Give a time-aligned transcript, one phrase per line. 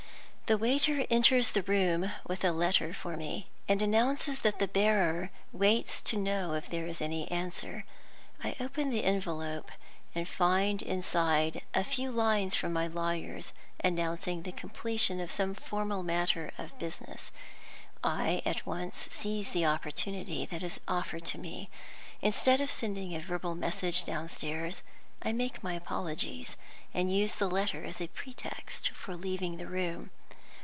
[0.51, 5.31] The waiter enters the room with a letter for me, and announces that the bearer
[5.53, 7.85] waits to know if there is any answer.
[8.43, 9.71] I open the envelope,
[10.13, 16.03] and find inside a few lines from my lawyers, announcing the completion of some formal
[16.03, 17.31] matter of business.
[18.03, 21.69] I at once seize the opportunity that is offered to me.
[22.21, 24.83] Instead of sending a verbal message downstairs,
[25.21, 26.57] I make my apologies,
[26.93, 30.11] and use the letter as a pretext for leaving the room.